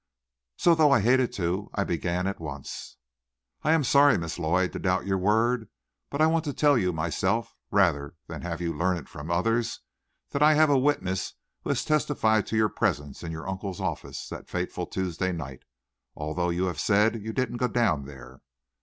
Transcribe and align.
So 0.57 0.73
though 0.73 0.89
I 0.89 1.01
hated 1.01 1.31
to, 1.33 1.69
I 1.75 1.83
began 1.83 2.25
at 2.25 2.39
once. 2.39 2.97
"I 3.61 3.71
am 3.73 3.83
sorry, 3.83 4.17
Miss 4.17 4.39
Lloyd, 4.39 4.73
to 4.73 4.79
doubt 4.79 5.05
your 5.05 5.19
word, 5.19 5.69
but 6.09 6.19
I 6.21 6.25
want 6.25 6.43
to 6.45 6.53
tell 6.53 6.75
you 6.75 6.91
myself 6.91 7.55
rather 7.69 8.15
than 8.25 8.41
to 8.41 8.47
have 8.47 8.61
you 8.61 8.73
learn 8.73 8.97
it 8.97 9.07
from 9.07 9.29
others 9.29 9.81
that 10.31 10.41
I 10.41 10.55
have 10.55 10.71
a 10.71 10.79
witness 10.79 11.35
who 11.63 11.69
has 11.69 11.85
testified 11.85 12.47
to 12.47 12.57
your 12.57 12.67
presence 12.69 13.21
in 13.21 13.31
your 13.31 13.47
uncle's 13.47 13.79
office 13.79 14.27
that 14.29 14.49
fateful 14.49 14.87
Tuesday 14.87 15.31
night, 15.31 15.61
although 16.15 16.49
you 16.49 16.65
have 16.65 16.79
said 16.79 17.21
you 17.21 17.31
didn't 17.31 17.57
go 17.57 17.67
down 17.67 18.05
there." 18.05 18.41